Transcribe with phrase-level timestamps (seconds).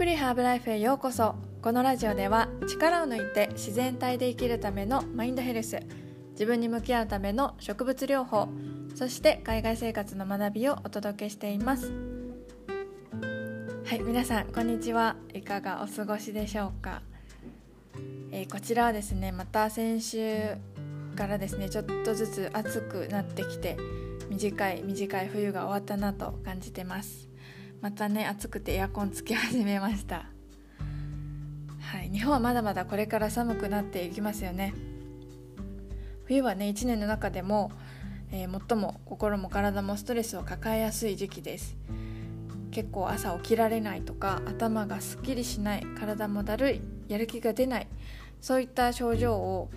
[0.00, 1.34] プリハーブライフへようこそ。
[1.60, 5.78] このラジオでは力を抜いて自然体で生きるためのマインドヘルス
[6.30, 8.48] 自分に向き合うための植物療法
[8.94, 11.92] そして海外生活の学びをお届けしています。
[13.84, 15.16] はい皆さんこんにちは。
[15.34, 17.02] いかがお過ごしでしょうか、
[18.32, 20.56] えー、こちらはですねまた先週
[21.14, 23.76] からですねちょっとずつ暑くなってきて
[24.30, 27.29] 短い短い冬が終わったなと感じてます。
[27.80, 30.26] またね暑くてエアコンつけ始めました。
[31.80, 34.74] はい日本はまだまだこれから寒くなっていきますよね。
[36.26, 37.72] 冬はね1年の中でも、
[38.32, 41.78] えー、最も心も体もストレスを抱えやすい時期です。
[42.70, 47.88] 結構朝起きられないとか頭がすっきりしない体もだるいやる気が出ない
[48.40, 49.70] そういった症状を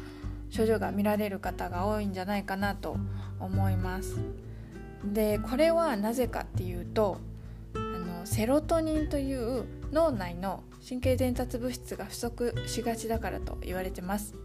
[0.50, 2.98] 症状が見られる方が多いんじゃないかなと
[3.40, 4.20] 思います。
[5.06, 7.18] でこれはなぜかっていうと
[8.26, 14.36] セロトニンという脳内の神経伝達物質が不足しがちだからと言われてます、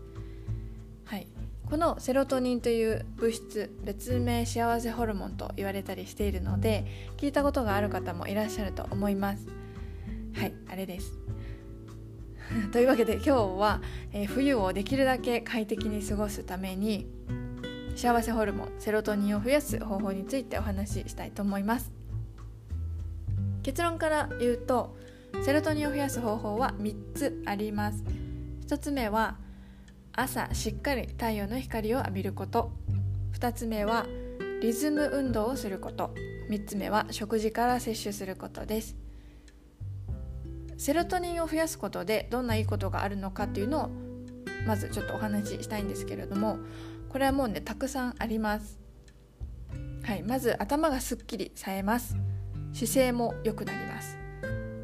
[1.04, 1.26] はい、
[1.68, 6.86] このセロトニンという物質別名幸せホルモンと言われたりしているので
[7.18, 9.46] 聞いたことがある方もいらっしゃると思います。
[10.34, 10.54] はい。
[10.70, 11.12] あれです。
[12.72, 17.06] というわけで今日は、えー、冬をできるだけ快適に過ごすために
[17.96, 21.97] 幸せホルモンセロトニンを増やす方法についてお話ししたいと思います。
[23.68, 24.96] 結論から言うと
[25.42, 28.02] セロトニンを増やす方法は3つあります。
[28.66, 29.36] 1つ目は
[30.14, 32.72] 朝しっかり太陽の光を浴びること。
[33.34, 34.06] 2つ目は
[34.62, 36.14] リズム運動をすること。
[36.48, 38.96] 3つ目は食事から摂取することです。
[40.78, 43.90] セロトニンを増やすことでどんないいことがあるのかっていうのを
[44.66, 46.56] まずちょっとお話ししたいんですけれども
[47.10, 48.78] これはもうねたくさんあります。
[50.04, 52.16] はいまず頭がすっきりさえます。
[52.72, 54.18] 姿勢も良くなります。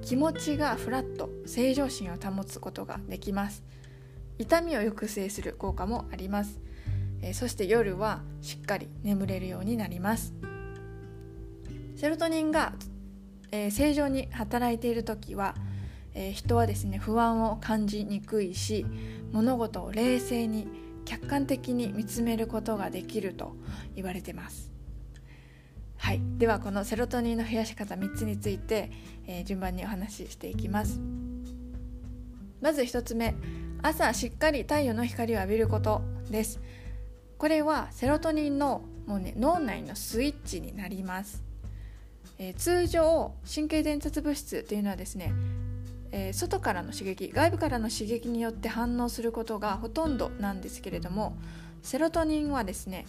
[0.02, 3.64] 気持ちがフラット正常心を保つことができます。
[4.38, 6.58] 痛みを抑制する効果もあります、
[7.22, 10.34] え、そして夜はしっかり眠れるようになります。
[11.96, 12.74] セロトニンが、
[13.52, 15.54] えー、正常に働いている時は
[16.14, 18.86] えー、人はですね不安を感じにくいし
[19.32, 20.68] 物事を冷静に
[21.04, 23.56] 客観的に見つめることができると
[23.94, 24.73] 言われてます。
[26.04, 26.20] はい。
[26.36, 28.90] ではこのセロトニンの増やし方3つについて、
[29.26, 31.00] えー、順番にお話ししていきます。
[32.60, 33.34] まず1つ目
[33.80, 36.60] 朝しっかり太陽の光を浴びることです。
[37.38, 41.42] これはセロトニンのもうね脳内のスイッチになります、
[42.38, 45.32] えー、通常神経伝達物質というのはですね
[46.16, 51.36] えー、外からの刺激外部からの刺激によって反応することがほとんどなんですけれども
[51.82, 53.04] セロトニンはですね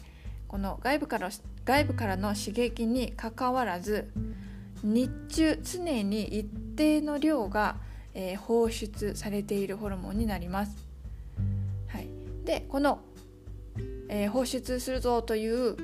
[0.56, 1.30] この外部から
[1.66, 4.10] 外部からの刺激にかかわらず
[4.84, 6.46] 日中常に一
[6.78, 7.76] 定の量が、
[8.14, 10.78] えー、放出されているホルモンになります。
[11.90, 12.08] はい、
[12.46, 13.02] でこの、
[14.08, 15.76] えー、放出するぞという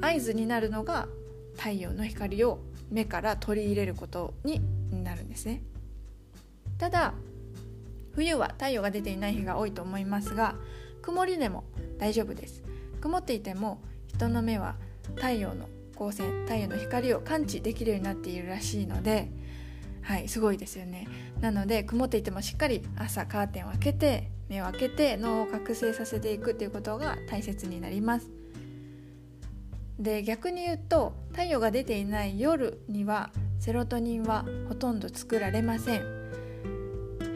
[0.00, 1.08] 合図になるのが
[1.56, 2.60] 太陽の光を
[2.92, 4.60] 目から取り入れることに
[4.92, 5.60] なるんですね。
[6.78, 7.14] ただ
[8.12, 10.54] 冬は太陽が出ていない日が多いと思いますが
[11.02, 11.64] 曇りでも
[11.98, 12.62] 大丈夫です
[13.00, 13.80] 曇っていても
[14.14, 14.76] 人の目は
[15.16, 19.30] 太陽の光線太陽の光を感知できるようになっているらしいので
[20.02, 21.08] はいすごいですよね。
[21.40, 28.30] なので曇っていてもしっかり朝カーテンを開けて目を開けて脳を覚醒させていくということが大切になります。
[29.98, 36.02] で逆に言うと太陽が出ていない夜にはセロトニンはほとんど作られません。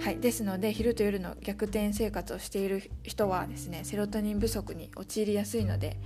[0.01, 5.99] はい、ですので昼と夜の逆転生活をしている人はですねセロトニン不足に陥りやすいので、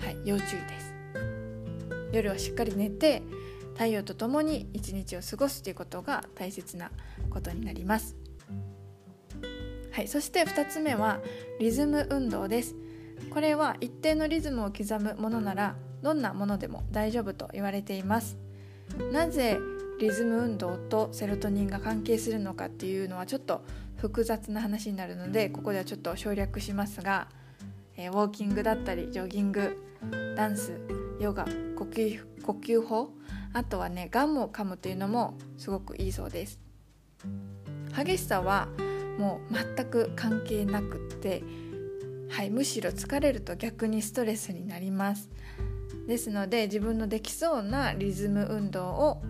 [0.00, 0.94] はい、要注意です。
[2.12, 3.22] 夜はしっかり寝て
[3.74, 6.90] 太陽とともに一日を過ごすということが大切な
[7.30, 8.16] ことになります。
[9.92, 11.20] はい、そして2つ目は
[11.58, 12.74] リズム運動です。
[13.30, 18.38] これは一定のリズムを刻むものならどんなものでも大丈夫と言われています。
[19.12, 19.58] なぜ
[20.00, 23.62] リズム運動とセロトニンが関係するのかっていうのはちょっと
[23.96, 27.28] 複雑な話になるのでここではちょっと省略しますが、
[27.96, 29.89] えー、ウォーキングだったりジョギング
[30.36, 30.72] ダンス
[31.20, 31.44] ヨガ
[31.76, 33.10] 呼吸呼吸法
[33.52, 36.60] あとはねガムを噛むというのもすごくいいそうです。
[37.96, 38.68] 激しさは
[39.18, 41.42] もう全く関係なくって
[42.30, 45.28] はいむしろ疲れると逆にストレスになります。
[46.06, 49.22] ですので自分のできそうなリズム運動を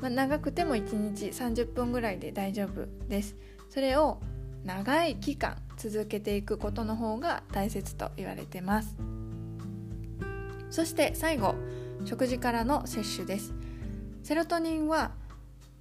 [0.00, 3.36] まあ、長くても1日30分ぐらいで大丈夫です。
[3.68, 4.20] それを
[4.64, 8.96] 長い期間続けていくことの方が大切と言われてます。
[10.70, 11.54] そして最後
[12.04, 13.52] 食事からの摂取です。
[14.22, 15.12] セロトニンは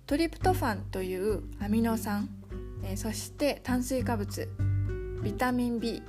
[0.05, 2.29] トリプトファンというアミノ酸、
[2.95, 4.49] そして炭水化物
[5.21, 6.01] ビタミン B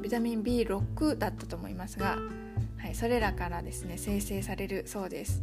[0.00, 2.16] ビタミン B6 だったと思いますが、
[2.78, 5.42] はい、それらからですね生成されるそうです。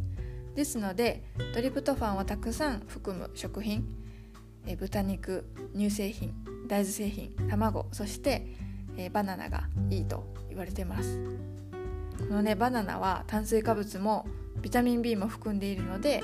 [0.54, 1.22] ですので
[1.54, 3.86] トリプトファンをたくさん含む食品
[4.66, 6.34] え豚肉乳製品
[6.66, 8.46] 大豆製品卵そして
[8.96, 11.20] えバナナがいいと言われてます。
[12.18, 14.26] このねバナナは炭水化物も
[14.60, 16.22] ビタミン B も含んでいるので、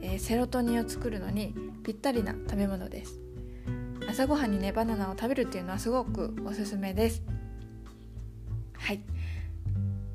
[0.00, 3.20] えセロトニンを作るのにぴったりな食べ物です。
[4.08, 7.22] 朝ごはんにねバナナを食べるっていうのはすごくおすすめです。
[8.74, 9.02] はい。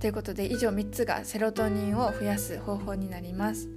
[0.02, 3.70] ということで以上3つがセロトニンを増やす方法になります、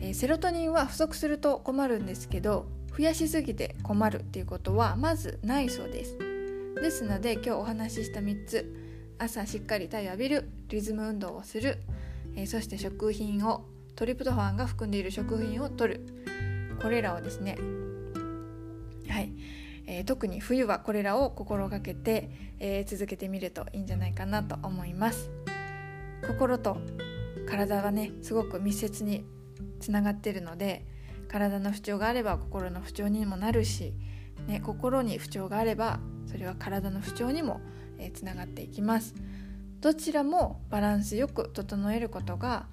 [0.00, 2.66] えー、セロトニンは不足すると困るんですけど
[2.96, 6.16] 増やしすぎて困るっていうことはまずないそうです。
[6.80, 8.87] ですので今日お話しした3つ。
[9.18, 11.78] 朝しっかり太陽浴びるリズム運動をする、
[12.36, 13.64] えー、そして食品を
[13.96, 16.06] トリプトファンが含んでいる食品を摂る。
[16.80, 17.58] これらをですね
[19.08, 19.32] はい、
[19.86, 22.30] えー、特に冬はこれらを心がけて、
[22.60, 25.30] えー、続けてみるといいんじゃないかなと思います。
[26.26, 26.76] 心と
[27.48, 29.24] 体はねすごく密接に
[29.80, 30.86] つながってるので
[31.28, 33.94] 体の不調があれば心の不調にもなるし、
[34.46, 37.60] ね、心に不調があればそれは体の不調にも、
[37.98, 39.14] えー、つながっていきます
[39.80, 42.66] どちらもバランスよく整えることが、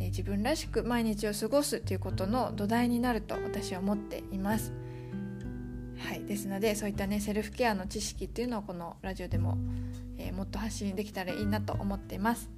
[0.00, 4.72] え、自分らしく毎日を過ごすということの土台になると私は思っています
[5.98, 9.56] はい、ですのでそういったねセルフケアの知識っていうのをこのラジオでも、
[10.18, 12.50] え、もっと発信できたらいいなと思っています。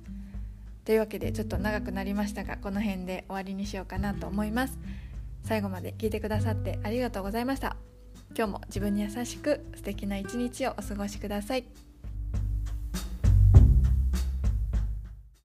[0.84, 4.78] というわけでちょっと長くなりましたがこの辺で終わりにしようかなと思います。
[5.42, 7.76] 最後まで聞いてくださってありがとうございました。
[8.36, 11.93] 今日も自分に優しく素敵な一日をお過ごしください。